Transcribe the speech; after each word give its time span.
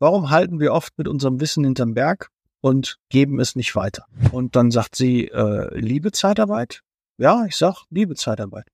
Warum 0.00 0.30
halten 0.30 0.60
wir 0.60 0.72
oft 0.72 0.96
mit 0.96 1.06
unserem 1.06 1.40
Wissen 1.40 1.62
hinterm 1.62 1.92
Berg 1.92 2.30
und 2.62 2.98
geben 3.10 3.38
es 3.38 3.54
nicht 3.54 3.76
weiter? 3.76 4.06
Und 4.32 4.56
dann 4.56 4.70
sagt 4.70 4.96
sie, 4.96 5.28
äh, 5.28 5.78
liebe 5.78 6.10
Zeitarbeit? 6.10 6.80
Ja, 7.18 7.44
ich 7.44 7.56
sag, 7.56 7.84
liebe 7.90 8.14
Zeitarbeit. 8.14 8.66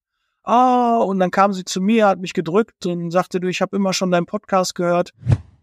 Ah, 0.43 0.99
und 0.99 1.19
dann 1.19 1.29
kam 1.29 1.51
sie 1.51 1.65
zu 1.65 1.81
mir, 1.81 2.07
hat 2.07 2.19
mich 2.19 2.31
gedrückt 2.31 2.85
und 2.85 3.11
sagte, 3.11 3.41
du, 3.41 3.49
ich 3.49 3.61
habe 3.61 3.75
immer 3.75 3.91
schon 3.91 4.09
deinen 4.09 4.25
Podcast 4.25 4.73
gehört. 4.73 5.11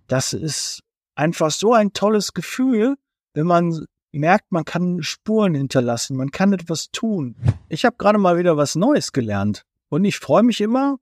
Das 0.06 0.34
ist 0.34 0.82
einfach 1.14 1.50
so 1.50 1.72
ein 1.72 1.94
tolles 1.94 2.34
Gefühl, 2.34 2.96
wenn 3.32 3.46
man 3.46 3.86
merkt, 4.12 4.52
man 4.52 4.66
kann 4.66 5.02
Spuren 5.02 5.54
hinterlassen, 5.54 6.18
man 6.18 6.30
kann 6.30 6.52
etwas 6.52 6.90
tun. 6.90 7.36
Ich 7.70 7.86
habe 7.86 7.96
gerade 7.96 8.18
mal 8.18 8.36
wieder 8.36 8.58
was 8.58 8.76
Neues 8.76 9.12
gelernt 9.12 9.64
und 9.88 10.04
ich 10.04 10.18
freue 10.18 10.42
mich 10.42 10.60
immer, 10.60 10.98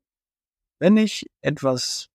wenn 0.79 0.97
ich 0.97 1.29
etwas 1.41 2.11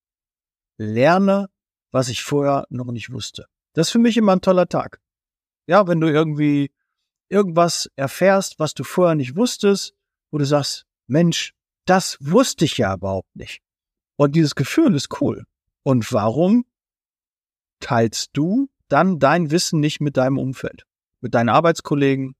lerne, 0.77 1.49
was 1.91 2.09
ich 2.09 2.23
vorher 2.23 2.65
noch 2.69 2.85
nicht 2.85 3.11
wusste. 3.11 3.45
Das 3.73 3.87
ist 3.87 3.91
für 3.91 3.99
mich 3.99 4.17
immer 4.17 4.33
ein 4.33 4.41
toller 4.41 4.67
Tag. 4.67 4.99
Ja, 5.67 5.87
wenn 5.87 5.99
du 5.99 6.07
irgendwie 6.11 6.71
irgendwas 7.29 7.89
erfährst, 7.95 8.59
was 8.59 8.73
du 8.73 8.83
vorher 8.83 9.15
nicht 9.15 9.35
wusstest, 9.35 9.93
wo 10.31 10.37
du 10.37 10.45
sagst, 10.45 10.85
Mensch, 11.07 11.53
das 11.85 12.17
wusste 12.19 12.65
ich 12.65 12.77
ja 12.77 12.93
überhaupt 12.93 13.35
nicht. 13.35 13.61
Und 14.17 14.35
dieses 14.35 14.55
Gefühl 14.55 14.95
ist 14.95 15.21
cool. 15.21 15.45
Und 15.83 16.11
warum 16.11 16.65
teilst 17.79 18.31
du 18.33 18.69
dann 18.87 19.19
dein 19.19 19.51
Wissen 19.51 19.79
nicht 19.79 20.01
mit 20.01 20.17
deinem 20.17 20.37
Umfeld? 20.37 20.85
Mit 21.21 21.33
deinen 21.33 21.49
Arbeitskollegen, 21.49 22.35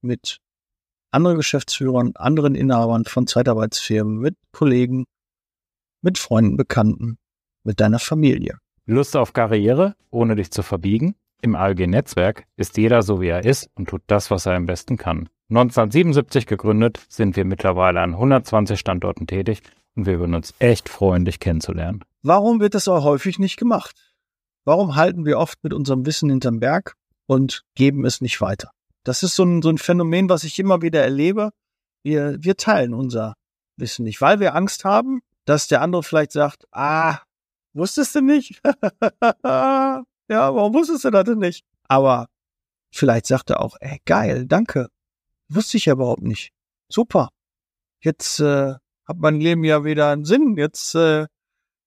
mit 0.00 0.38
anderen 1.10 1.36
Geschäftsführern, 1.36 2.12
anderen 2.16 2.54
Inhabern 2.54 3.04
von 3.04 3.26
Zeitarbeitsfirmen, 3.26 4.18
mit 4.18 4.36
Kollegen, 4.52 5.06
mit 6.02 6.18
Freunden, 6.18 6.56
Bekannten, 6.56 7.18
mit 7.68 7.80
deiner 7.80 7.98
Familie. 7.98 8.56
Lust 8.86 9.14
auf 9.14 9.34
Karriere, 9.34 9.94
ohne 10.10 10.36
dich 10.36 10.50
zu 10.50 10.62
verbiegen? 10.62 11.16
Im 11.42 11.54
ALG-Netzwerk 11.54 12.44
ist 12.56 12.78
jeder 12.78 13.02
so, 13.02 13.20
wie 13.20 13.28
er 13.28 13.44
ist 13.44 13.68
und 13.74 13.90
tut 13.90 14.00
das, 14.06 14.30
was 14.30 14.46
er 14.46 14.54
am 14.54 14.64
besten 14.64 14.96
kann. 14.96 15.28
1977 15.50 16.46
gegründet, 16.46 16.98
sind 17.10 17.36
wir 17.36 17.44
mittlerweile 17.44 18.00
an 18.00 18.14
120 18.14 18.80
Standorten 18.80 19.26
tätig 19.26 19.60
und 19.94 20.06
wir 20.06 20.18
würden 20.18 20.34
uns 20.34 20.54
echt 20.60 20.88
freuen, 20.88 21.26
dich 21.26 21.40
kennenzulernen. 21.40 22.02
Warum 22.22 22.58
wird 22.58 22.74
das 22.74 22.88
auch 22.88 23.04
häufig 23.04 23.38
nicht 23.38 23.58
gemacht? 23.58 24.14
Warum 24.64 24.96
halten 24.96 25.26
wir 25.26 25.38
oft 25.38 25.62
mit 25.62 25.74
unserem 25.74 26.06
Wissen 26.06 26.30
hinterm 26.30 26.60
Berg 26.60 26.94
und 27.26 27.64
geben 27.74 28.06
es 28.06 28.22
nicht 28.22 28.40
weiter? 28.40 28.70
Das 29.04 29.22
ist 29.22 29.36
so 29.36 29.44
ein, 29.44 29.60
so 29.60 29.68
ein 29.68 29.78
Phänomen, 29.78 30.30
was 30.30 30.42
ich 30.42 30.58
immer 30.58 30.80
wieder 30.80 31.02
erlebe. 31.02 31.50
Wir, 32.02 32.38
wir 32.40 32.56
teilen 32.56 32.94
unser 32.94 33.34
Wissen 33.76 34.04
nicht, 34.04 34.22
weil 34.22 34.40
wir 34.40 34.54
Angst 34.54 34.86
haben, 34.86 35.20
dass 35.44 35.68
der 35.68 35.82
andere 35.82 36.02
vielleicht 36.02 36.32
sagt, 36.32 36.64
ah, 36.72 37.18
wusstest 37.72 38.14
du 38.14 38.20
nicht? 38.20 38.60
ja, 39.44 40.04
warum 40.28 40.74
wusstest 40.74 41.04
du 41.04 41.10
das 41.10 41.24
denn 41.24 41.38
nicht? 41.38 41.64
Aber 41.84 42.28
vielleicht 42.90 43.26
sagt 43.26 43.50
er 43.50 43.60
auch, 43.60 43.76
ey, 43.80 44.00
geil, 44.04 44.46
danke. 44.46 44.88
Wusste 45.48 45.76
ich 45.76 45.86
ja 45.86 45.94
überhaupt 45.94 46.22
nicht. 46.22 46.52
Super. 46.88 47.30
Jetzt 48.00 48.40
äh, 48.40 48.74
hat 49.06 49.16
mein 49.16 49.40
Leben 49.40 49.64
ja 49.64 49.84
wieder 49.84 50.10
einen 50.10 50.24
Sinn. 50.24 50.56
Jetzt 50.56 50.94
äh, 50.94 51.26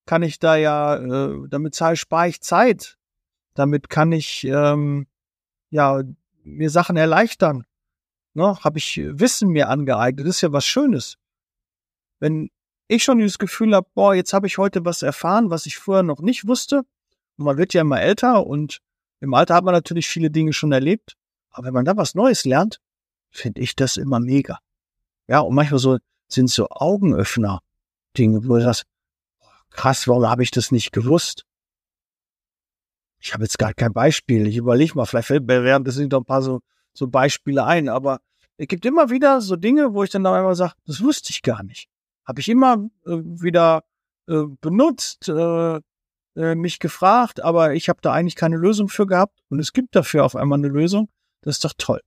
kann 0.06 0.24
ich 0.24 0.40
da 0.40 0.56
ja, 0.56 0.96
äh, 0.98 1.48
damit 1.50 1.76
spare 1.76 2.28
ich 2.28 2.42
Zeit. 2.42 2.98
Damit 3.54 3.90
kann 3.90 4.12
ich 4.12 4.44
ähm, 4.46 5.08
ja 5.70 6.02
mir 6.44 6.70
Sachen 6.70 6.98
erleichtern. 6.98 7.66
Ne, 8.34 8.58
habe 8.64 8.78
ich 8.78 9.02
Wissen 9.04 9.50
mir 9.50 9.70
angeeignet. 9.70 10.26
Das 10.26 10.38
ist 10.38 10.42
ja 10.42 10.54
was 10.54 10.66
Schönes. 10.66 11.18
Wenn 12.20 12.50
ich 12.92 13.04
schon 13.06 13.20
dieses 13.20 13.38
Gefühl 13.38 13.74
habe, 13.74 13.88
boah, 13.94 14.14
jetzt 14.14 14.34
habe 14.34 14.48
ich 14.48 14.58
heute 14.58 14.84
was 14.84 15.02
erfahren, 15.02 15.50
was 15.50 15.66
ich 15.66 15.78
vorher 15.78 16.04
noch 16.04 16.20
nicht 16.20 16.46
wusste. 16.48 16.80
Und 17.38 17.46
man 17.46 17.58
wird 17.58 17.74
ja 17.74 17.82
immer 17.82 18.02
älter 18.02 18.46
und 18.46 18.80
im 19.22 19.34
Alter 19.34 19.56
hat 19.56 19.64
man 19.64 19.74
natürlich 19.74 20.08
viele 20.08 20.30
Dinge 20.30 20.52
schon 20.52 20.74
erlebt. 20.74 21.16
Aber 21.52 21.68
wenn 21.68 21.74
man 21.74 21.86
da 21.86 21.96
was 21.96 22.16
Neues 22.16 22.44
lernt, 22.44 22.82
finde 23.30 23.62
ich 23.62 23.76
das 23.78 23.96
immer 23.96 24.20
mega. 24.20 24.60
Ja, 25.28 25.40
und 25.40 25.56
manchmal 25.56 25.80
so 25.80 26.00
sind 26.28 26.50
so 26.50 26.68
Augenöffner 26.70 27.62
Dinge, 28.18 28.44
wo 28.46 28.56
du 28.56 28.64
sagst, 28.64 28.84
krass, 29.70 30.08
warum 30.08 30.28
habe 30.28 30.44
ich 30.44 30.52
das 30.52 30.72
nicht 30.72 30.92
gewusst? 30.92 31.46
Ich 33.20 33.34
habe 33.34 33.44
jetzt 33.44 33.58
gar 33.58 33.74
kein 33.74 33.94
Beispiel. 33.94 34.48
Ich 34.48 34.58
überlege 34.58 34.96
mal, 34.96 35.06
vielleicht 35.06 35.28
fällt 35.28 35.48
mir 35.48 35.64
während 35.64 35.88
des 35.88 35.98
noch 35.98 36.20
ein 36.20 36.26
paar 36.26 36.42
so, 36.42 36.60
so 36.94 37.08
Beispiele 37.08 37.64
ein, 37.64 37.88
aber 37.88 38.20
es 38.58 38.68
gibt 38.68 38.86
immer 38.86 39.10
wieder 39.10 39.40
so 39.40 39.56
Dinge, 39.56 39.94
wo 39.94 40.04
ich 40.04 40.10
dann 40.10 40.26
da 40.26 40.36
einmal 40.36 40.56
sage, 40.56 40.74
das 40.86 41.02
wusste 41.02 41.30
ich 41.32 41.42
gar 41.42 41.64
nicht 41.64 41.91
habe 42.32 42.40
ich 42.40 42.48
immer 42.48 42.90
äh, 43.06 43.12
wieder 43.12 43.84
äh, 44.30 44.44
benutzt, 44.62 45.28
äh, 45.28 45.82
äh, 46.38 46.56
mich 46.56 46.80
gefragt, 46.80 47.44
aber 47.44 47.74
ich 47.74 47.90
habe 47.90 48.00
da 48.02 48.14
eigentlich 48.14 48.38
keine 48.38 48.56
Lösung 48.56 48.88
für 48.88 49.06
gehabt 49.06 49.38
und 49.50 49.60
es 49.60 49.74
gibt 49.74 49.98
dafür 49.98 50.24
auf 50.24 50.38
einmal 50.38 50.60
eine 50.60 50.70
Lösung. 50.70 51.10
Das 51.42 51.58
ist 51.58 51.66
doch 51.66 51.74
toll. 51.78 52.00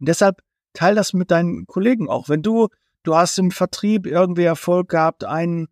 Und 0.00 0.08
deshalb 0.08 0.42
teil 0.72 0.96
das 0.96 1.12
mit 1.12 1.30
deinen 1.30 1.66
Kollegen 1.68 2.08
auch. 2.08 2.28
Wenn 2.28 2.42
du, 2.42 2.66
du 3.04 3.14
hast 3.14 3.38
im 3.38 3.52
Vertrieb 3.52 4.08
irgendwie 4.08 4.42
Erfolg 4.42 4.88
gehabt, 4.88 5.22
ein, 5.22 5.68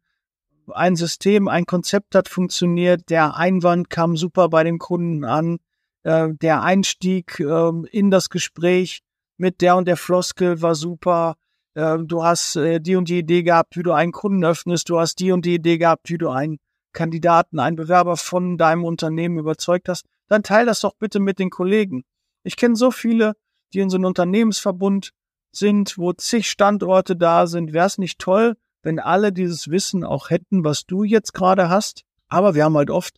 ein 0.69 0.95
System, 0.95 1.49
ein 1.49 1.67
Konzept 1.67 2.15
hat 2.15 2.29
funktioniert, 2.29 3.11
der 3.11 3.35
Einwand 3.35 3.91
kam 3.91 4.17
super 4.17 4.49
bei 4.49 4.63
den 4.63 4.79
Kunden 4.79 5.25
an, 5.25 5.59
äh, 6.05 6.29
der 6.35 6.63
Einstieg 6.63 7.41
äh, 7.41 7.73
in 7.91 8.13
das 8.13 8.31
Gespräch 8.31 9.01
mit 9.39 9.61
der 9.61 9.75
und 9.75 9.89
der 9.89 9.97
Floskel 9.97 10.63
war 10.63 10.77
super, 10.77 11.35
du 11.75 12.25
hast 12.25 12.57
äh, 12.57 12.81
die 12.81 12.97
und 12.97 13.09
die 13.09 13.19
Idee 13.19 13.43
gehabt, 13.43 13.77
wie 13.77 13.83
du 13.83 13.93
einen 13.93 14.13
Kunden 14.13 14.45
öffnest, 14.45 14.89
du 14.89 14.99
hast 14.99 15.21
die 15.21 15.33
und 15.33 15.45
die 15.45 15.55
Idee 15.55 15.79
gehabt, 15.79 16.11
wie 16.11 16.19
du 16.19 16.29
einen 16.29 16.59
Kandidaten, 16.93 17.61
einen 17.61 17.77
Bewerber 17.77 18.17
von 18.17 18.59
deinem 18.59 18.85
Unternehmen 18.85 19.39
überzeugt 19.39 19.89
hast, 19.89 20.07
dann 20.29 20.43
teil 20.43 20.67
das 20.67 20.81
doch 20.81 20.95
bitte 20.99 21.21
mit 21.21 21.39
den 21.39 21.51
Kollegen. 21.51 22.03
Ich 22.43 22.57
kenne 22.57 22.77
so 22.77 22.91
viele, 22.91 23.35
die 23.73 23.81
in 23.81 23.91
so 23.91 23.97
einem 23.97 24.07
Unternehmensverbund 24.07 25.13
sind, 25.53 25.99
wo 25.99 26.13
zig 26.13 26.49
Standorte 26.49 27.17
da 27.17 27.47
sind. 27.47 27.73
Wäre 27.73 27.87
es 27.87 27.99
nicht 27.99 28.19
toll, 28.19 28.57
wenn 28.83 28.99
alle 28.99 29.33
dieses 29.33 29.69
Wissen 29.69 30.05
auch 30.05 30.31
hätten, 30.31 30.65
was 30.65 30.87
du 30.87 31.05
jetzt 31.05 31.35
gerade 31.35 31.69
hast? 31.69 32.05
Aber 32.29 32.55
wir 32.55 32.65
haben 32.65 32.77
halt 32.77 32.91
oft 32.91 33.17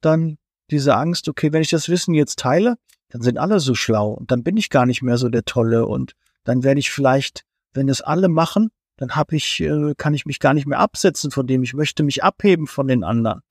dann 0.00 0.38
diese 0.70 0.96
Angst, 0.96 1.28
okay, 1.28 1.52
wenn 1.52 1.62
ich 1.62 1.70
das 1.70 1.88
Wissen 1.88 2.14
jetzt 2.14 2.38
teile, 2.38 2.76
dann 3.10 3.22
sind 3.22 3.38
alle 3.38 3.60
so 3.60 3.74
schlau 3.74 4.10
und 4.12 4.30
dann 4.30 4.42
bin 4.42 4.56
ich 4.56 4.70
gar 4.70 4.86
nicht 4.86 5.02
mehr 5.02 5.18
so 5.18 5.28
der 5.28 5.44
Tolle 5.44 5.86
und 5.86 6.14
dann 6.44 6.64
werde 6.64 6.80
ich 6.80 6.90
vielleicht 6.90 7.44
wenn 7.74 7.88
es 7.88 8.00
alle 8.00 8.28
machen, 8.28 8.70
dann 8.96 9.16
habe 9.16 9.36
ich, 9.36 9.60
äh, 9.60 9.94
kann 9.96 10.14
ich 10.14 10.26
mich 10.26 10.38
gar 10.38 10.54
nicht 10.54 10.66
mehr 10.66 10.78
absetzen 10.78 11.30
von 11.30 11.46
dem. 11.46 11.62
Ich 11.62 11.74
möchte 11.74 12.02
mich 12.02 12.22
abheben 12.22 12.66
von 12.66 12.86
den 12.86 13.04
anderen. 13.04 13.42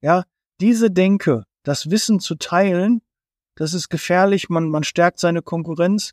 Ja, 0.00 0.24
diese 0.60 0.90
Denke, 0.90 1.44
das 1.62 1.90
Wissen 1.90 2.20
zu 2.20 2.36
teilen, 2.36 3.02
das 3.54 3.74
ist 3.74 3.88
gefährlich. 3.88 4.48
Man, 4.48 4.68
man 4.68 4.84
stärkt 4.84 5.18
seine 5.18 5.42
Konkurrenz. 5.42 6.12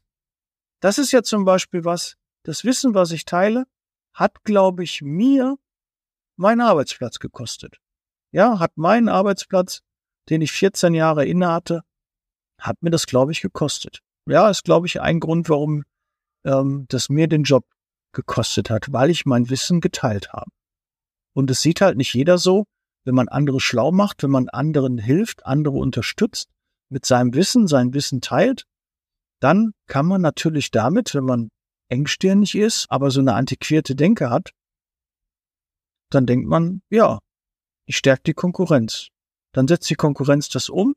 Das 0.80 0.98
ist 0.98 1.12
ja 1.12 1.24
zum 1.24 1.46
Beispiel 1.46 1.86
was, 1.86 2.16
das 2.44 2.64
Wissen, 2.64 2.94
was 2.94 3.12
ich 3.12 3.26
teile, 3.26 3.66
hat, 4.14 4.44
glaube 4.44 4.84
ich, 4.84 5.02
mir 5.02 5.58
meinen 6.36 6.62
Arbeitsplatz 6.62 7.20
gekostet. 7.20 7.78
Ja, 8.32 8.60
hat 8.60 8.78
meinen 8.78 9.10
Arbeitsplatz, 9.10 9.82
den 10.30 10.42
ich 10.42 10.52
14 10.52 10.94
Jahre 10.94 11.26
innehatte, 11.26 11.84
hat 12.60 12.82
mir 12.82 12.90
das, 12.90 13.06
glaube 13.06 13.32
ich, 13.32 13.42
gekostet. 13.42 14.02
Ja, 14.26 14.50
ist, 14.50 14.64
glaube 14.64 14.88
ich, 14.88 15.02
ein 15.02 15.20
Grund, 15.20 15.50
warum 15.50 15.84
ähm, 16.46 16.86
das 16.88 17.10
mir 17.10 17.28
den 17.28 17.44
Job 17.44 17.66
gekostet 18.14 18.70
hat, 18.70 18.94
weil 18.94 19.10
ich 19.10 19.26
mein 19.26 19.50
Wissen 19.50 19.82
geteilt 19.82 20.32
habe. 20.32 20.50
Und 21.34 21.52
es 21.52 21.62
sieht 21.62 21.82
halt 21.82 21.98
nicht 21.98 22.14
jeder 22.14 22.38
so, 22.38 22.66
wenn 23.04 23.16
man 23.16 23.28
andere 23.28 23.60
schlau 23.60 23.92
macht, 23.92 24.24
wenn 24.24 24.32
man 24.32 24.50
anderen 24.50 24.98
hilft, 24.98 25.46
andere 25.46 25.76
unterstützt, 25.76 26.50
mit 26.90 27.06
seinem 27.06 27.34
Wissen, 27.34 27.68
sein 27.68 27.94
Wissen 27.94 28.22
teilt, 28.22 28.66
dann 29.42 29.74
kann 29.88 30.06
man 30.06 30.22
natürlich 30.22 30.72
damit, 30.72 31.14
wenn 31.14 31.26
man 31.26 31.50
engstirnig 31.90 32.56
ist, 32.56 32.88
aber 32.90 33.12
so 33.12 33.20
eine 33.20 33.34
antiquierte 33.34 33.96
Denke 33.96 34.30
hat, 34.30 34.52
dann 36.10 36.26
denkt 36.26 36.48
man, 36.48 36.82
ja, 36.90 37.20
ich 37.86 37.98
stärke 37.98 38.24
die 38.24 38.34
Konkurrenz. 38.34 39.10
Dann 39.52 39.68
setzt 39.68 39.90
die 39.90 39.96
Konkurrenz 39.96 40.50
das 40.50 40.70
um 40.70 40.96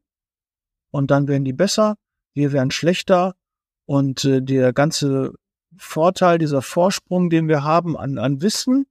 und 0.90 1.10
dann 1.10 1.28
werden 1.28 1.44
die 1.44 1.52
besser, 1.52 1.96
wir 2.34 2.52
werden 2.52 2.70
schlechter 2.70 3.34
und 3.88 4.26
äh, 4.26 4.42
der 4.42 4.74
ganze 4.74 5.32
Vorteil, 5.78 6.36
dieser 6.36 6.60
Vorsprung, 6.60 7.30
den 7.30 7.48
wir 7.48 7.64
haben 7.64 7.96
an, 7.96 8.18
an 8.18 8.42
Wissen, 8.42 8.86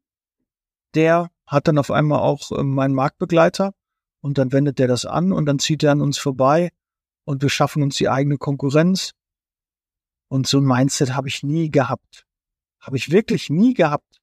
der 0.96 1.30
hat 1.46 1.68
dann 1.68 1.78
auf 1.78 1.92
einmal 1.92 2.20
auch 2.20 2.52
äh, 2.52 2.64
meinen 2.64 2.96
Marktbegleiter 2.96 3.76
und 4.22 4.40
dann 4.40 4.52
wendet 4.52 4.80
der 4.80 4.88
das 4.88 5.06
an 5.06 5.32
und 5.32 5.46
dann 5.46 5.60
zieht 5.60 5.84
er 5.84 5.92
an 5.92 6.02
uns 6.02 6.18
vorbei 6.18 6.72
und 7.26 7.44
wir 7.44 7.50
schaffen 7.50 7.84
uns 7.84 7.98
die 7.98 8.10
eigene 8.10 8.40
Konkurrenz. 8.40 9.12
Und 10.30 10.48
so 10.48 10.58
ein 10.58 10.66
Mindset 10.66 11.14
habe 11.14 11.28
ich 11.28 11.44
nie 11.44 11.70
gehabt. 11.70 12.26
Habe 12.82 12.98
ich 12.98 13.12
wirklich 13.12 13.52
nie 13.52 13.76
gehabt. 13.76 14.20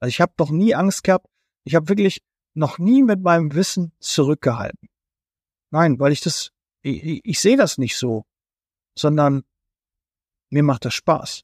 Also 0.00 0.08
ich 0.08 0.20
habe 0.20 0.32
doch 0.36 0.50
nie 0.50 0.74
Angst 0.74 1.04
gehabt. 1.04 1.28
Ich 1.62 1.76
habe 1.76 1.88
wirklich 1.88 2.20
noch 2.54 2.78
nie 2.78 3.04
mit 3.04 3.22
meinem 3.22 3.54
Wissen 3.54 3.92
zurückgehalten. 4.00 4.88
Nein, 5.70 6.00
weil 6.00 6.10
ich 6.10 6.20
das, 6.20 6.50
ich, 6.82 7.24
ich 7.24 7.40
sehe 7.40 7.56
das 7.56 7.78
nicht 7.78 7.96
so, 7.96 8.24
sondern 8.98 9.44
mir 10.50 10.62
macht 10.62 10.84
das 10.84 10.94
Spaß. 10.94 11.42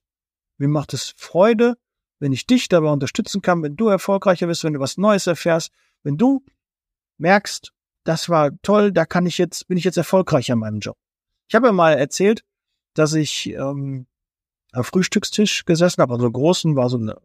Mir 0.58 0.68
macht 0.68 0.92
es 0.94 1.14
Freude, 1.16 1.76
wenn 2.18 2.32
ich 2.32 2.46
dich 2.46 2.68
dabei 2.68 2.90
unterstützen 2.90 3.42
kann, 3.42 3.62
wenn 3.62 3.76
du 3.76 3.88
erfolgreicher 3.88 4.46
bist, 4.46 4.64
wenn 4.64 4.74
du 4.74 4.80
was 4.80 4.98
Neues 4.98 5.26
erfährst, 5.26 5.72
wenn 6.02 6.16
du 6.16 6.44
merkst, 7.18 7.72
das 8.04 8.28
war 8.28 8.50
toll, 8.62 8.92
da 8.92 9.04
kann 9.04 9.26
ich 9.26 9.38
jetzt, 9.38 9.66
bin 9.68 9.76
ich 9.76 9.84
jetzt 9.84 9.96
erfolgreich 9.96 10.50
an 10.52 10.60
meinem 10.60 10.80
Job. 10.80 10.96
Ich 11.48 11.54
habe 11.54 11.66
ja 11.66 11.72
mal 11.72 11.94
erzählt, 11.94 12.44
dass 12.94 13.14
ich 13.14 13.48
ähm, 13.50 14.06
am 14.72 14.84
Frühstückstisch 14.84 15.64
gesessen 15.64 16.02
habe, 16.02 16.14
also 16.14 16.30
großen, 16.30 16.76
war 16.76 16.88
so 16.88 16.98
eine, 16.98 17.20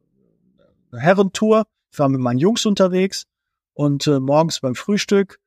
eine 0.92 1.02
Herrentour. 1.02 1.66
Ich 1.92 2.00
war 2.00 2.10
mit 2.10 2.22
meinen 2.22 2.40
Jungs 2.40 2.66
unterwegs 2.66 3.26
und 3.74 4.08
äh, 4.08 4.20
morgens 4.20 4.60
beim 4.60 4.76
Frühstück 4.76 5.40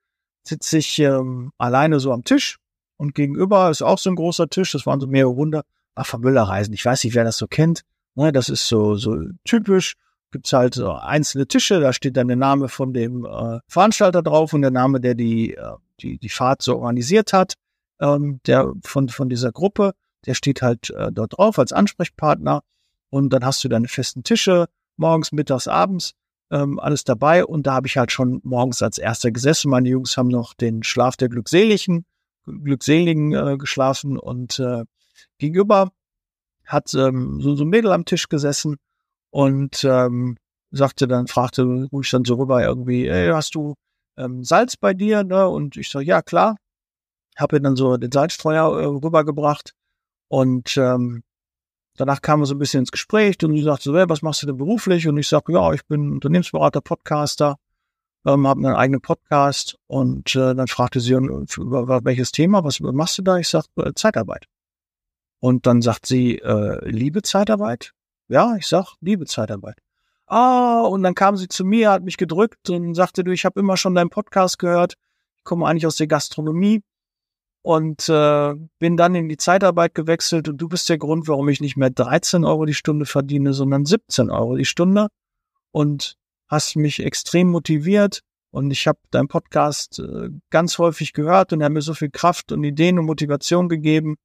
sitze 0.46 0.78
ich 0.78 0.98
ähm, 0.98 1.52
alleine 1.58 2.00
so 2.00 2.12
am 2.12 2.24
Tisch 2.24 2.58
und 2.96 3.14
gegenüber 3.14 3.70
ist 3.70 3.82
auch 3.82 3.98
so 3.98 4.10
ein 4.10 4.16
großer 4.16 4.48
Tisch, 4.48 4.72
das 4.72 4.86
waren 4.86 5.00
so 5.00 5.06
mehrere 5.06 5.36
Wunder, 5.36 5.64
ach, 5.94 6.06
von 6.06 6.20
Müllerreisen. 6.20 6.74
Ich 6.74 6.84
weiß 6.84 7.04
nicht, 7.04 7.14
wer 7.14 7.24
das 7.24 7.38
so 7.38 7.46
kennt. 7.46 7.82
Ne, 8.14 8.32
das 8.32 8.48
ist 8.48 8.68
so, 8.68 8.96
so 8.96 9.16
typisch. 9.44 9.94
Gibt's 10.30 10.52
halt 10.52 10.74
so 10.74 10.92
einzelne 10.92 11.46
Tische, 11.46 11.78
da 11.78 11.92
steht 11.92 12.16
dann 12.16 12.26
der 12.26 12.36
Name 12.36 12.68
von 12.68 12.92
dem 12.92 13.24
äh, 13.24 13.60
Veranstalter 13.68 14.22
drauf 14.22 14.52
und 14.52 14.62
der 14.62 14.72
Name, 14.72 15.00
der 15.00 15.14
die, 15.14 15.54
äh, 15.54 15.76
die, 16.00 16.18
die 16.18 16.28
Fahrt 16.28 16.60
so 16.60 16.78
organisiert 16.78 17.32
hat, 17.32 17.54
ähm, 18.00 18.40
der 18.46 18.72
von, 18.82 19.08
von 19.08 19.28
dieser 19.28 19.52
Gruppe, 19.52 19.92
der 20.26 20.34
steht 20.34 20.60
halt 20.60 20.90
äh, 20.90 21.12
dort 21.12 21.38
drauf 21.38 21.58
als 21.58 21.72
Ansprechpartner. 21.72 22.62
Und 23.10 23.32
dann 23.32 23.44
hast 23.44 23.62
du 23.62 23.68
deine 23.68 23.86
festen 23.86 24.24
Tische, 24.24 24.66
morgens, 24.96 25.30
mittags, 25.30 25.68
abends, 25.68 26.14
ähm, 26.50 26.80
alles 26.80 27.04
dabei. 27.04 27.44
Und 27.44 27.66
da 27.66 27.74
habe 27.74 27.86
ich 27.86 27.96
halt 27.96 28.10
schon 28.10 28.40
morgens 28.42 28.82
als 28.82 28.98
erster 28.98 29.30
gesessen. 29.30 29.70
Meine 29.70 29.88
Jungs 29.88 30.16
haben 30.16 30.28
noch 30.28 30.54
den 30.54 30.82
Schlaf 30.82 31.16
der 31.16 31.28
Glückseligen, 31.28 32.04
Glückseligen 32.44 33.32
äh, 33.34 33.56
geschlafen 33.56 34.18
und 34.18 34.58
äh, 34.58 34.84
gegenüber 35.38 35.90
hat 36.64 36.94
ähm, 36.94 37.40
so, 37.40 37.54
so 37.54 37.64
ein 37.64 37.68
Mädel 37.68 37.92
am 37.92 38.04
Tisch 38.04 38.28
gesessen 38.28 38.76
und 39.30 39.84
ähm, 39.84 40.36
sagte 40.70 41.06
dann, 41.06 41.26
fragte 41.26 41.88
ruhig 41.92 42.10
dann 42.10 42.24
so 42.24 42.34
rüber 42.34 42.62
irgendwie, 42.62 43.06
ey, 43.06 43.30
hast 43.30 43.54
du 43.54 43.74
ähm, 44.16 44.44
Salz 44.44 44.76
bei 44.76 44.94
dir? 44.94 45.24
Ne? 45.24 45.48
Und 45.48 45.76
ich 45.76 45.90
sage, 45.90 46.04
ja, 46.04 46.22
klar. 46.22 46.56
Habe 47.36 47.60
dann 47.60 47.74
so 47.74 47.96
den 47.96 48.12
Salzstreuer 48.12 48.80
äh, 48.80 48.84
rübergebracht 48.84 49.74
und 50.28 50.76
ähm, 50.76 51.24
danach 51.96 52.22
kamen 52.22 52.42
wir 52.42 52.46
so 52.46 52.54
ein 52.54 52.58
bisschen 52.58 52.80
ins 52.80 52.92
Gespräch 52.92 53.36
und 53.42 53.56
sie 53.56 53.62
sagte 53.62 53.84
so, 53.84 53.96
hey, 53.96 54.08
was 54.08 54.22
machst 54.22 54.42
du 54.42 54.46
denn 54.46 54.56
beruflich? 54.56 55.08
Und 55.08 55.16
ich 55.18 55.28
sage, 55.28 55.52
ja, 55.52 55.72
ich 55.72 55.84
bin 55.86 56.12
Unternehmensberater, 56.12 56.80
Podcaster, 56.80 57.56
ähm, 58.24 58.46
habe 58.46 58.66
einen 58.66 58.76
eigenen 58.76 59.00
Podcast 59.00 59.76
und 59.88 60.34
äh, 60.36 60.54
dann 60.54 60.68
fragte 60.68 61.00
sie 61.00 61.14
über, 61.14 61.80
über 61.80 62.04
welches 62.04 62.30
Thema, 62.32 62.62
was 62.64 62.80
machst 62.80 63.18
du 63.18 63.22
da? 63.22 63.38
Ich 63.38 63.48
sage, 63.48 63.66
äh, 63.78 63.92
Zeitarbeit. 63.94 64.46
Und 65.44 65.66
dann 65.66 65.82
sagt 65.82 66.06
sie, 66.06 66.38
äh, 66.38 66.78
liebe 66.88 67.20
Zeitarbeit? 67.20 67.92
Ja, 68.28 68.56
ich 68.56 68.66
sag, 68.66 68.94
liebe 69.02 69.26
Zeitarbeit. 69.26 69.76
Ah, 70.24 70.80
und 70.80 71.02
dann 71.02 71.14
kam 71.14 71.36
sie 71.36 71.48
zu 71.48 71.66
mir, 71.66 71.90
hat 71.90 72.02
mich 72.02 72.16
gedrückt 72.16 72.70
und 72.70 72.94
sagte, 72.94 73.24
du, 73.24 73.30
ich 73.30 73.44
habe 73.44 73.60
immer 73.60 73.76
schon 73.76 73.94
deinen 73.94 74.08
Podcast 74.08 74.58
gehört. 74.58 74.94
Ich 75.36 75.44
komme 75.44 75.66
eigentlich 75.66 75.86
aus 75.86 75.96
der 75.96 76.06
Gastronomie 76.06 76.80
und 77.60 78.08
äh, 78.08 78.54
bin 78.78 78.96
dann 78.96 79.14
in 79.14 79.28
die 79.28 79.36
Zeitarbeit 79.36 79.94
gewechselt 79.94 80.48
und 80.48 80.56
du 80.56 80.66
bist 80.66 80.88
der 80.88 80.96
Grund, 80.96 81.28
warum 81.28 81.50
ich 81.50 81.60
nicht 81.60 81.76
mehr 81.76 81.90
13 81.90 82.46
Euro 82.46 82.64
die 82.64 82.72
Stunde 82.72 83.04
verdiene, 83.04 83.52
sondern 83.52 83.84
17 83.84 84.30
Euro 84.30 84.56
die 84.56 84.64
Stunde 84.64 85.08
und 85.72 86.16
hast 86.48 86.74
mich 86.76 87.04
extrem 87.04 87.48
motiviert 87.48 88.20
und 88.50 88.70
ich 88.70 88.86
habe 88.86 88.98
deinen 89.10 89.28
Podcast 89.28 89.98
äh, 89.98 90.30
ganz 90.48 90.78
häufig 90.78 91.12
gehört 91.12 91.52
und 91.52 91.60
er 91.60 91.66
hat 91.66 91.72
mir 91.72 91.82
so 91.82 91.92
viel 91.92 92.08
Kraft 92.08 92.50
und 92.50 92.64
Ideen 92.64 92.98
und 92.98 93.04
Motivation 93.04 93.68
gegeben 93.68 94.16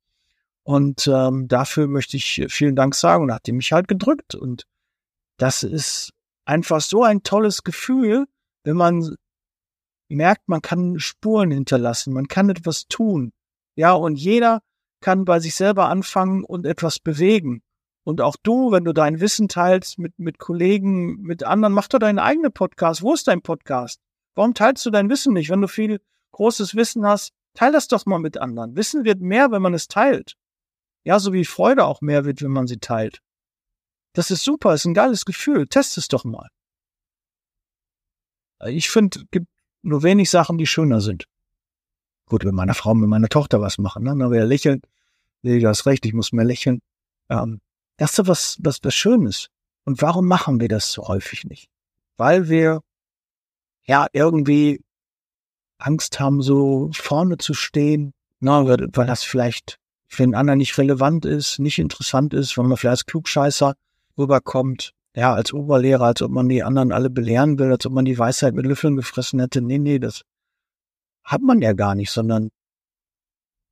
und 0.70 1.08
ähm, 1.08 1.48
dafür 1.48 1.88
möchte 1.88 2.16
ich 2.16 2.46
vielen 2.50 2.76
Dank 2.76 2.94
sagen 2.94 3.24
und 3.24 3.34
hat 3.34 3.48
die 3.48 3.54
mich 3.54 3.72
halt 3.72 3.88
gedrückt. 3.88 4.36
Und 4.36 4.68
das 5.38 5.64
ist 5.64 6.12
einfach 6.46 6.80
so 6.80 7.02
ein 7.02 7.24
tolles 7.24 7.64
Gefühl, 7.64 8.28
wenn 8.64 8.78
man 8.78 9.16
merkt, 10.10 10.48
man 10.48 10.62
kann 10.62 11.00
Spuren 11.00 11.50
hinterlassen, 11.50 12.14
man 12.14 12.28
kann 12.28 12.52
etwas 12.52 12.86
tun. 12.88 13.32
Ja, 13.78 13.94
und 13.94 14.18
jeder 14.18 14.62
kann 15.02 15.26
bei 15.26 15.40
sich 15.40 15.56
selber 15.56 15.90
anfangen 15.90 16.44
und 16.44 16.68
etwas 16.68 17.00
bewegen. 17.00 17.64
Und 18.04 18.22
auch 18.22 18.36
du, 18.44 18.72
wenn 18.72 18.84
du 18.84 18.94
dein 18.94 19.20
Wissen 19.20 19.48
teilst 19.48 19.98
mit, 19.98 20.20
mit 20.20 20.38
Kollegen, 20.38 21.20
mit 21.24 21.42
anderen, 21.42 21.74
mach 21.74 21.88
doch 21.88 21.98
deinen 21.98 22.20
eigenen 22.20 22.54
Podcast. 22.54 23.02
Wo 23.02 23.16
ist 23.16 23.28
dein 23.28 23.42
Podcast? 23.42 24.00
Warum 24.36 24.54
teilst 24.54 24.86
du 24.86 24.92
dein 24.92 25.10
Wissen 25.10 25.34
nicht? 25.34 25.50
Wenn 25.50 25.62
du 25.62 25.68
viel 25.68 26.00
großes 26.32 26.76
Wissen 26.76 27.08
hast, 27.08 27.32
teil 27.56 27.72
das 27.72 27.88
doch 27.88 28.06
mal 28.06 28.20
mit 28.20 28.38
anderen. 28.38 28.76
Wissen 28.76 29.04
wird 29.04 29.20
mehr, 29.20 29.50
wenn 29.50 29.64
man 29.64 29.74
es 29.74 29.88
teilt. 29.88 30.36
Ja, 31.04 31.20
so 31.20 31.34
wie 31.34 31.46
Freude 31.46 31.86
auch 31.86 32.02
mehr 32.02 32.26
wird, 32.26 32.42
wenn 32.42 32.52
man 32.52 32.68
sie 32.68 32.78
teilt. 32.78 33.22
Das 34.14 34.32
ist 34.32 34.44
super, 34.44 34.74
ist 34.74 34.86
ein 34.86 34.94
geiles 34.94 35.26
Gefühl. 35.26 35.68
Test 35.68 35.98
es 35.98 36.08
doch 36.08 36.24
mal. 36.24 36.50
Ich 38.66 38.90
finde, 38.90 39.24
gibt 39.32 39.48
nur 39.82 40.04
wenig 40.04 40.30
Sachen, 40.30 40.58
die 40.58 40.68
schöner 40.68 41.02
sind. 41.02 41.26
Gut, 42.26 42.44
wenn 42.44 42.56
meine 42.56 42.74
Frau 42.74 42.94
mit 42.94 43.10
meiner 43.10 43.30
Tochter 43.30 43.62
was 43.62 43.78
machen, 43.78 44.04
ne? 44.04 44.16
dann 44.18 44.32
wäre 44.32 44.46
lächeln. 44.46 44.82
Nee, 45.42 45.60
du 45.60 45.68
hast 45.68 45.86
recht, 45.86 46.06
ich 46.06 46.14
muss 46.14 46.34
mehr 46.34 46.46
lächeln. 46.46 46.82
Ähm, 47.30 47.62
das 47.98 48.18
ist 48.18 48.28
was, 48.28 48.58
was, 48.62 48.80
was 48.84 48.94
Schönes. 48.94 49.48
Und 49.86 50.02
warum 50.02 50.28
machen 50.28 50.60
wir 50.60 50.68
das 50.68 50.92
so 50.92 51.08
häufig 51.08 51.46
nicht? 51.46 51.70
Weil 52.18 52.50
wir 52.50 52.82
ja 53.84 54.08
irgendwie 54.12 54.84
Angst 55.78 56.20
haben, 56.20 56.42
so 56.42 56.92
vorne 56.94 57.38
zu 57.38 57.54
stehen, 57.54 58.14
na, 58.40 58.66
weil 58.68 59.08
das 59.08 59.24
vielleicht 59.24 59.80
den 60.18 60.36
anderen 60.36 60.58
nicht 60.58 60.78
relevant 60.78 61.26
ist, 61.26 61.60
nicht 61.60 61.80
interessant 61.80 62.34
ist, 62.34 62.58
wenn 62.58 62.68
man 62.68 62.78
vielleicht 62.78 62.92
als 62.92 63.06
Klugscheißer 63.06 63.76
rüberkommt, 64.18 64.94
ja, 65.16 65.34
als 65.34 65.54
Oberlehrer, 65.54 66.06
als 66.06 66.22
ob 66.22 66.32
man 66.32 66.50
die 66.50 66.64
anderen 66.64 66.92
alle 66.92 67.10
belehren 67.10 67.60
will, 67.60 67.72
als 67.72 67.86
ob 67.86 67.94
man 67.94 68.06
die 68.06 68.18
Weisheit 68.18 68.54
mit 68.54 68.66
Löffeln 68.66 68.96
gefressen 68.96 69.40
hätte. 69.40 69.62
Nee, 69.62 69.78
nee, 69.78 70.00
das 70.00 70.24
hat 71.24 71.42
man 71.42 71.62
ja 71.62 71.74
gar 71.74 71.96
nicht, 71.96 72.12
sondern 72.12 72.50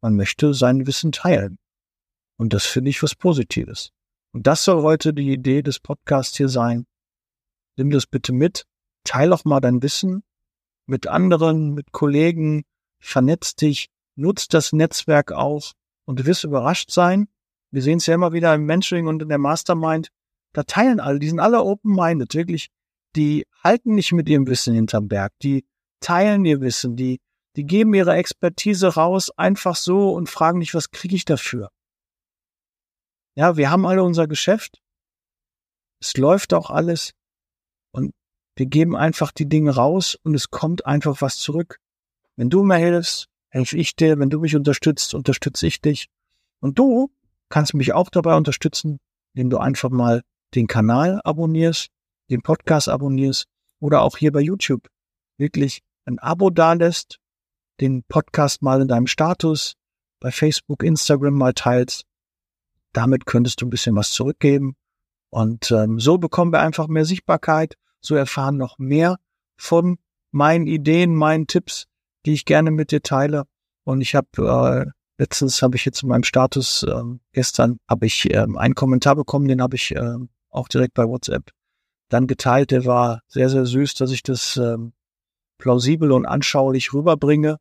man 0.02 0.16
möchte 0.16 0.54
sein 0.54 0.86
Wissen 0.86 1.12
teilen. 1.12 1.58
Und 2.38 2.54
das 2.54 2.66
finde 2.66 2.90
ich 2.90 3.02
was 3.02 3.16
Positives. 3.16 3.92
Und 4.32 4.46
das 4.46 4.64
soll 4.64 4.84
heute 4.84 5.14
die 5.14 5.32
Idee 5.32 5.64
des 5.64 5.80
Podcasts 5.80 6.38
hier 6.38 6.50
sein. 6.50 6.86
Nimm 7.78 7.90
das 7.90 8.06
bitte 8.06 8.32
mit, 8.32 8.66
teile 9.04 9.34
auch 9.34 9.46
mal 9.46 9.60
dein 9.60 9.82
Wissen 9.82 10.24
mit 10.88 11.08
anderen, 11.08 11.74
mit 11.74 11.92
Kollegen, 11.92 12.64
vernetz 13.00 13.56
dich, 13.56 13.90
nutz 14.16 14.48
das 14.48 14.74
Netzwerk 14.74 15.32
auch, 15.32 15.74
und 16.08 16.20
du 16.20 16.26
wirst 16.26 16.44
überrascht 16.44 16.90
sein. 16.90 17.28
Wir 17.70 17.82
sehen 17.82 17.98
es 17.98 18.06
ja 18.06 18.16
immer 18.16 18.32
wieder 18.34 18.56
im 18.56 18.66
Mentoring 18.66 19.08
und 19.08 19.22
in 19.22 19.30
der 19.30 19.38
Mastermind. 19.38 20.10
Da 20.54 20.64
teilen 20.64 21.00
alle, 21.00 21.20
die 21.20 21.30
sind 21.30 21.40
alle 21.40 21.62
open-minded, 21.62 22.34
wirklich. 22.34 22.70
Die 23.16 23.46
halten 23.64 23.94
nicht 23.96 24.14
mit 24.14 24.30
ihrem 24.30 24.48
Wissen 24.48 24.74
hinterm 24.74 25.08
Berg. 25.08 25.34
Die 25.44 25.66
teilen 26.00 26.46
ihr 26.46 26.62
Wissen. 26.62 26.96
Die, 26.96 27.20
die 27.56 27.66
geben 27.66 27.94
ihre 27.94 28.16
Expertise 28.16 28.88
raus 28.96 29.32
einfach 29.36 29.76
so 29.76 30.14
und 30.14 30.30
fragen 30.30 30.60
nicht, 30.60 30.74
was 30.74 30.92
kriege 30.92 31.16
ich 31.16 31.26
dafür? 31.26 31.70
Ja, 33.36 33.58
wir 33.58 33.70
haben 33.70 33.86
alle 33.86 34.04
unser 34.04 34.28
Geschäft. 34.28 34.82
Es 36.00 36.16
läuft 36.16 36.54
auch 36.54 36.70
alles. 36.70 37.12
Und 37.92 38.14
wir 38.56 38.66
geben 38.66 38.96
einfach 38.96 39.32
die 39.32 39.50
Dinge 39.50 39.76
raus 39.76 40.18
und 40.24 40.36
es 40.36 40.50
kommt 40.50 40.86
einfach 40.86 41.22
was 41.22 41.38
zurück. 41.38 41.80
Wenn 42.36 42.50
du 42.50 42.64
mir 42.64 42.78
hilfst, 42.78 43.30
helfe 43.50 43.78
ich 43.78 43.96
dir. 43.96 44.20
Wenn 44.20 44.30
du 44.30 44.40
mich 44.40 44.56
unterstützt, 44.56 45.14
unterstütze 45.14 45.68
ich 45.68 45.82
dich. 45.82 46.08
Und 46.60 46.80
du 46.80 47.12
kannst 47.50 47.74
mich 47.74 47.94
auch 47.94 48.10
dabei 48.10 48.36
unterstützen, 48.36 49.00
indem 49.34 49.50
du 49.50 49.58
einfach 49.58 49.90
mal 49.90 50.24
den 50.56 50.68
Kanal 50.68 51.22
abonnierst, 51.24 51.90
den 52.30 52.42
Podcast 52.42 52.90
abonnierst 52.90 53.46
oder 53.80 54.02
auch 54.02 54.18
hier 54.18 54.32
bei 54.32 54.42
YouTube 54.42 54.88
wirklich 55.38 55.82
ein 56.06 56.20
Abo 56.20 56.50
dalässt, 56.50 57.20
den 57.80 58.04
Podcast 58.04 58.62
mal 58.62 58.82
in 58.82 58.88
deinem 58.88 59.08
Status, 59.08 59.76
bei 60.20 60.32
Facebook, 60.32 60.84
Instagram 60.84 61.36
mal 61.36 61.54
teilst. 61.54 62.06
Damit 62.94 63.26
könntest 63.26 63.62
du 63.62 63.68
ein 63.68 63.70
bisschen 63.70 63.96
was 63.96 64.12
zurückgeben. 64.12 64.76
Und 65.30 65.72
ähm, 65.72 66.00
so 66.00 66.18
bekommen 66.18 66.54
wir 66.54 66.62
einfach 66.62 66.88
mehr 66.88 67.06
Sichtbarkeit, 67.06 67.76
so 68.00 68.16
erfahren 68.16 68.58
noch 68.58 68.80
mehr 68.80 69.18
von 69.58 69.98
meinen 70.32 70.68
Ideen, 70.68 71.16
meinen 71.16 71.48
Tipps, 71.48 71.86
die 72.26 72.34
ich 72.34 72.46
gerne 72.46 72.72
mit 72.72 72.92
dir 72.92 73.02
teile. 73.02 73.44
Und 73.84 74.02
ich 74.02 74.16
habe 74.16 74.28
äh, 74.38 74.92
letztens 75.18 75.62
habe 75.62 75.76
ich 75.76 75.86
jetzt 75.86 76.04
in 76.04 76.10
meinem 76.10 76.24
Status 76.24 76.84
äh, 76.84 77.04
gestern 77.32 77.78
habe 77.90 78.06
ich 78.06 78.30
äh, 78.30 78.46
einen 78.56 78.76
Kommentar 78.76 79.16
bekommen, 79.16 79.48
den 79.48 79.62
habe 79.62 79.76
ich 79.76 79.96
äh, 79.96 80.18
auch 80.50 80.68
direkt 80.68 80.94
bei 80.94 81.06
WhatsApp 81.06 81.52
dann 82.10 82.28
geteilt. 82.28 82.72
Der 82.72 82.86
war 82.86 83.22
sehr 83.28 83.50
sehr 83.50 83.66
süß, 83.66 83.96
dass 83.96 84.12
ich 84.12 84.24
das 84.24 84.58
äh, 84.58 84.78
plausibel 85.58 86.12
und 86.12 86.26
anschaulich 86.26 86.94
rüberbringe, 86.94 87.58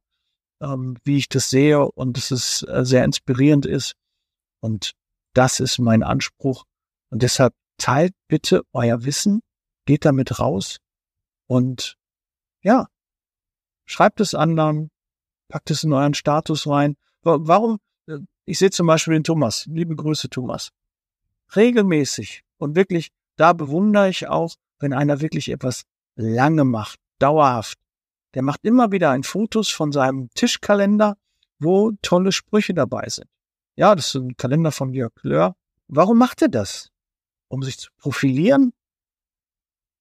ähm, 0.60 0.96
wie 1.04 1.16
ich 1.18 1.28
das 1.28 1.50
sehe 1.50 1.80
und 1.80 2.16
dass 2.16 2.30
es 2.30 2.62
äh, 2.62 2.84
sehr 2.84 3.04
inspirierend 3.04 3.66
ist. 3.66 3.94
Und 4.60 4.92
das 5.34 5.60
ist 5.60 5.78
mein 5.78 6.02
Anspruch. 6.02 6.64
Und 7.10 7.22
deshalb 7.22 7.54
teilt 7.78 8.14
bitte 8.28 8.62
euer 8.72 9.04
Wissen, 9.04 9.40
geht 9.86 10.04
damit 10.04 10.38
raus 10.40 10.78
und 11.46 11.96
ja, 12.62 12.88
Schreibt 13.86 14.20
es 14.20 14.34
anderen, 14.34 14.90
packt 15.48 15.70
es 15.70 15.84
in 15.84 15.92
euren 15.92 16.14
Status 16.14 16.66
rein. 16.66 16.96
Warum? 17.22 17.78
Äh, 18.06 18.18
ich 18.44 18.58
sehe 18.58 18.70
zum 18.70 18.86
Beispiel 18.86 19.14
den 19.14 19.24
Thomas. 19.24 19.66
Liebe 19.66 19.96
Grüße, 19.96 20.28
Thomas. 20.28 20.70
Regelmäßig 21.54 22.42
und 22.58 22.76
wirklich, 22.76 23.10
da 23.36 23.52
bewundere 23.52 24.08
ich 24.08 24.28
auch, 24.28 24.54
wenn 24.78 24.92
einer 24.92 25.20
wirklich 25.20 25.48
etwas 25.50 25.84
lange 26.16 26.64
macht, 26.64 26.98
dauerhaft. 27.18 27.78
Der 28.34 28.42
macht 28.42 28.64
immer 28.64 28.92
wieder 28.92 29.10
ein 29.10 29.22
Fotos 29.22 29.70
von 29.70 29.92
seinem 29.92 30.28
Tischkalender, 30.34 31.16
wo 31.58 31.92
tolle 32.02 32.32
Sprüche 32.32 32.74
dabei 32.74 33.08
sind. 33.08 33.28
Ja, 33.76 33.94
das 33.94 34.08
ist 34.08 34.14
ein 34.16 34.36
Kalender 34.36 34.72
von 34.72 34.92
Jörg 34.92 35.12
Löhr. 35.22 35.54
Warum 35.88 36.18
macht 36.18 36.42
er 36.42 36.48
das? 36.48 36.90
Um 37.48 37.62
sich 37.62 37.78
zu 37.78 37.90
profilieren? 37.98 38.72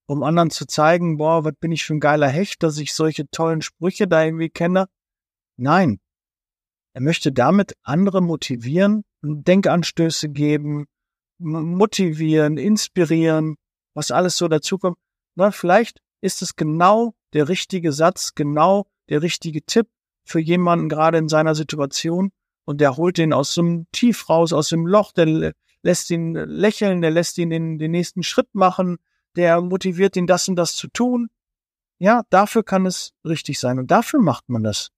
Um 0.07 0.23
anderen 0.23 0.51
zu 0.51 0.67
zeigen, 0.67 1.17
boah, 1.17 1.43
was 1.43 1.53
bin 1.59 1.71
ich 1.71 1.83
für 1.83 1.95
ein 1.95 1.99
geiler 1.99 2.27
Hecht, 2.27 2.61
dass 2.61 2.77
ich 2.77 2.93
solche 2.93 3.27
tollen 3.29 3.61
Sprüche 3.61 4.07
da 4.07 4.23
irgendwie 4.23 4.49
kenne? 4.49 4.87
Nein. 5.57 5.99
Er 6.93 7.01
möchte 7.01 7.31
damit 7.31 7.75
andere 7.83 8.21
motivieren, 8.21 9.03
Denkanstöße 9.21 10.29
geben, 10.29 10.85
motivieren, 11.39 12.57
inspirieren, 12.57 13.55
was 13.93 14.11
alles 14.11 14.37
so 14.37 14.47
dazukommt. 14.47 14.97
Na, 15.35 15.51
vielleicht 15.51 15.99
ist 16.21 16.41
es 16.41 16.55
genau 16.55 17.15
der 17.33 17.49
richtige 17.49 17.91
Satz, 17.91 18.33
genau 18.35 18.85
der 19.09 19.21
richtige 19.21 19.63
Tipp 19.65 19.87
für 20.23 20.39
jemanden 20.39 20.89
gerade 20.89 21.17
in 21.17 21.29
seiner 21.29 21.55
Situation 21.55 22.31
und 22.65 22.81
der 22.81 22.97
holt 22.97 23.17
den 23.17 23.33
aus 23.33 23.57
einem 23.57 23.87
Tief 23.91 24.29
raus, 24.29 24.53
aus 24.53 24.69
dem 24.69 24.87
Loch, 24.87 25.11
der 25.11 25.53
lässt 25.83 26.09
ihn 26.09 26.33
lächeln, 26.33 27.01
der 27.01 27.11
lässt 27.11 27.37
ihn 27.37 27.49
den, 27.49 27.77
den 27.77 27.91
nächsten 27.91 28.23
Schritt 28.23 28.53
machen, 28.53 28.97
der 29.35 29.61
motiviert 29.61 30.15
ihn, 30.15 30.27
das 30.27 30.47
und 30.47 30.55
das 30.55 30.75
zu 30.75 30.87
tun. 30.87 31.29
Ja, 31.97 32.23
dafür 32.29 32.63
kann 32.63 32.85
es 32.85 33.13
richtig 33.23 33.59
sein 33.59 33.79
und 33.79 33.91
dafür 33.91 34.19
macht 34.19 34.49
man 34.49 34.63
das. 34.63 34.89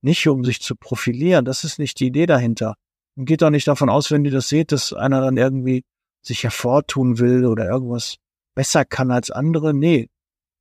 Nicht 0.00 0.26
um 0.28 0.44
sich 0.44 0.60
zu 0.60 0.76
profilieren, 0.76 1.44
das 1.44 1.64
ist 1.64 1.78
nicht 1.78 2.00
die 2.00 2.06
Idee 2.06 2.26
dahinter. 2.26 2.74
Und 3.16 3.24
geht 3.24 3.42
doch 3.42 3.50
nicht 3.50 3.66
davon 3.66 3.90
aus, 3.90 4.10
wenn 4.10 4.24
ihr 4.24 4.30
das 4.30 4.48
seht, 4.48 4.72
dass 4.72 4.92
einer 4.92 5.20
dann 5.20 5.36
irgendwie 5.36 5.84
sich 6.22 6.44
hervortun 6.44 7.18
will 7.18 7.46
oder 7.46 7.68
irgendwas 7.68 8.16
besser 8.54 8.84
kann 8.84 9.10
als 9.10 9.30
andere. 9.30 9.74
Nee, 9.74 10.08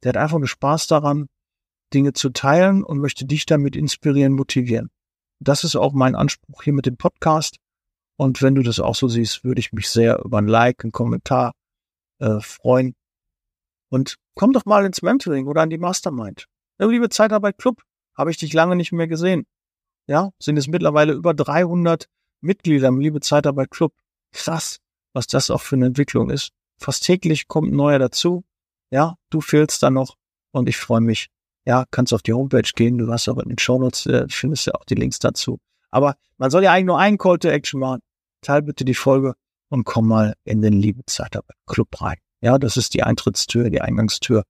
der 0.03 0.09
hat 0.09 0.17
einfach 0.17 0.39
nur 0.39 0.47
Spaß 0.47 0.87
daran, 0.87 1.27
Dinge 1.93 2.13
zu 2.13 2.29
teilen 2.29 2.83
und 2.83 2.99
möchte 2.99 3.25
dich 3.25 3.45
damit 3.45 3.75
inspirieren, 3.75 4.33
motivieren. 4.33 4.89
Das 5.39 5.63
ist 5.63 5.75
auch 5.75 5.93
mein 5.93 6.15
Anspruch 6.15 6.63
hier 6.63 6.73
mit 6.73 6.85
dem 6.85 6.97
Podcast. 6.97 7.57
Und 8.17 8.41
wenn 8.41 8.55
du 8.55 8.63
das 8.63 8.79
auch 8.79 8.95
so 8.95 9.07
siehst, 9.07 9.43
würde 9.43 9.59
ich 9.59 9.71
mich 9.71 9.89
sehr 9.89 10.19
über 10.23 10.39
ein 10.39 10.47
Like, 10.47 10.83
einen 10.83 10.91
Kommentar 10.91 11.53
äh, 12.19 12.39
freuen. 12.39 12.95
Und 13.89 14.17
komm 14.35 14.53
doch 14.53 14.65
mal 14.65 14.85
ins 14.85 15.01
Mentoring 15.01 15.47
oder 15.47 15.61
an 15.61 15.69
die 15.69 15.77
Mastermind. 15.77 16.47
Ja, 16.79 16.87
liebe 16.87 17.09
Zeitarbeit 17.09 17.57
Club, 17.57 17.81
habe 18.15 18.31
ich 18.31 18.37
dich 18.37 18.53
lange 18.53 18.75
nicht 18.75 18.91
mehr 18.91 19.07
gesehen. 19.07 19.45
Ja, 20.07 20.31
sind 20.39 20.57
es 20.57 20.67
mittlerweile 20.67 21.13
über 21.13 21.33
300 21.33 22.07
Mitglieder 22.41 22.87
im 22.87 22.99
Liebe 22.99 23.19
Zeitarbeit 23.19 23.71
Club. 23.71 23.93
Krass, 24.31 24.79
was 25.13 25.27
das 25.27 25.49
auch 25.49 25.61
für 25.61 25.75
eine 25.75 25.87
Entwicklung 25.87 26.29
ist. 26.29 26.51
Fast 26.77 27.03
täglich 27.03 27.47
kommt 27.47 27.71
ein 27.71 27.75
neuer 27.75 27.99
dazu. 27.99 28.43
Ja, 28.89 29.15
du 29.29 29.41
fehlst 29.41 29.83
da 29.83 29.89
noch 29.89 30.15
und 30.51 30.69
ich 30.69 30.77
freue 30.77 31.01
mich, 31.01 31.29
ja, 31.65 31.85
kannst 31.91 32.13
auf 32.13 32.21
die 32.21 32.33
Homepage 32.33 32.69
gehen. 32.75 32.97
Du 32.97 33.11
hast 33.11 33.27
auch 33.27 33.37
in 33.39 33.49
den 33.49 33.57
Shownotes, 33.57 34.05
äh, 34.05 34.25
findest 34.29 34.67
ja 34.67 34.73
auch 34.75 34.85
die 34.85 34.95
Links 34.95 35.19
dazu. 35.19 35.59
Aber 35.91 36.15
man 36.37 36.51
soll 36.51 36.63
ja 36.63 36.71
eigentlich 36.71 36.85
nur 36.85 36.99
einen 36.99 37.17
Call 37.17 37.39
to 37.39 37.49
Action 37.49 37.79
machen. 37.79 38.01
Teil 38.41 38.61
bitte 38.61 38.85
die 38.85 38.93
Folge 38.93 39.33
und 39.69 39.83
komm 39.83 40.07
mal 40.07 40.33
in 40.43 40.61
den 40.61 40.73
Liebe 40.73 41.05
Zeitarbeit 41.05 41.55
Club 41.65 42.01
rein. 42.01 42.17
Ja, 42.41 42.57
das 42.57 42.77
ist 42.77 42.93
die 42.93 43.03
Eintrittstür, 43.03 43.69
die 43.69 43.81
Eingangstür. 43.81 44.43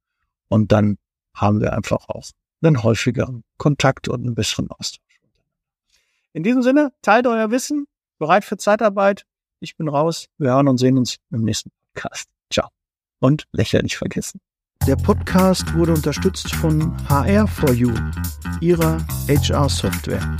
Und 0.49 0.71
dann 0.71 0.97
haben 1.33 1.61
wir 1.61 1.73
einfach 1.73 2.09
auch 2.09 2.29
einen 2.61 2.83
häufigeren 2.83 3.43
Kontakt 3.57 4.07
und 4.07 4.21
einen 4.21 4.35
besseren 4.35 4.69
Austausch. 4.71 5.01
In 6.33 6.43
diesem 6.43 6.61
Sinne, 6.61 6.91
teilt 7.01 7.27
euer 7.27 7.51
Wissen, 7.51 7.87
bereit 8.19 8.45
für 8.45 8.57
Zeitarbeit. 8.57 9.25
Ich 9.59 9.75
bin 9.75 9.87
raus. 9.87 10.27
Wir 10.37 10.51
hören 10.51 10.67
und 10.67 10.77
sehen 10.77 10.97
uns 10.97 11.17
im 11.31 11.43
nächsten 11.43 11.71
Podcast. 11.93 12.27
Ciao. 12.51 12.69
Und 13.19 13.45
Lächeln 13.51 13.83
nicht 13.83 13.97
vergessen. 13.97 14.39
Der 14.85 14.95
Podcast 14.95 15.73
wurde 15.73 15.93
unterstützt 15.93 16.53
von 16.53 16.95
HR4U, 17.07 18.61
ihrer 18.61 19.05
HR-Software. 19.27 20.37